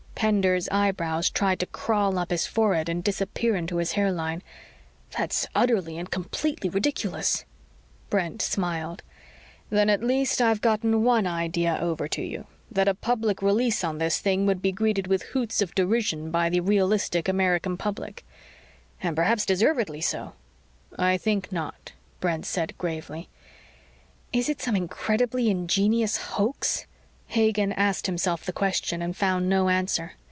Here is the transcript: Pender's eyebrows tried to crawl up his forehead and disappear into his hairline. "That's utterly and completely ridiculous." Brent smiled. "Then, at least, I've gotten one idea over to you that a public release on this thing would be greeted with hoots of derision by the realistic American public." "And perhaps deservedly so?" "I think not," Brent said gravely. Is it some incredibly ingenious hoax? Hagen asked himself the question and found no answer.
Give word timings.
Pender's 0.21 0.69
eyebrows 0.69 1.31
tried 1.31 1.59
to 1.61 1.65
crawl 1.65 2.19
up 2.19 2.29
his 2.29 2.45
forehead 2.45 2.89
and 2.89 3.03
disappear 3.03 3.55
into 3.55 3.77
his 3.77 3.93
hairline. 3.93 4.43
"That's 5.17 5.47
utterly 5.55 5.97
and 5.97 6.11
completely 6.11 6.69
ridiculous." 6.69 7.43
Brent 8.11 8.39
smiled. 8.39 9.01
"Then, 9.71 9.89
at 9.89 10.03
least, 10.03 10.39
I've 10.39 10.61
gotten 10.61 11.03
one 11.03 11.25
idea 11.25 11.75
over 11.81 12.07
to 12.09 12.21
you 12.21 12.45
that 12.69 12.87
a 12.87 12.93
public 12.93 13.41
release 13.41 13.83
on 13.83 13.97
this 13.97 14.19
thing 14.19 14.45
would 14.45 14.61
be 14.61 14.71
greeted 14.71 15.07
with 15.07 15.23
hoots 15.23 15.59
of 15.59 15.73
derision 15.73 16.29
by 16.29 16.49
the 16.49 16.59
realistic 16.59 17.27
American 17.27 17.75
public." 17.75 18.23
"And 19.01 19.15
perhaps 19.15 19.43
deservedly 19.43 20.01
so?" 20.01 20.33
"I 20.99 21.17
think 21.17 21.51
not," 21.51 21.93
Brent 22.19 22.45
said 22.45 22.77
gravely. 22.77 23.27
Is 24.31 24.49
it 24.49 24.61
some 24.61 24.75
incredibly 24.75 25.49
ingenious 25.49 26.17
hoax? 26.17 26.85
Hagen 27.27 27.71
asked 27.71 28.07
himself 28.07 28.45
the 28.45 28.51
question 28.51 29.01
and 29.01 29.15
found 29.15 29.47
no 29.47 29.69
answer. 29.69 30.11